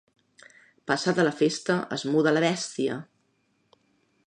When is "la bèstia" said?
2.35-2.99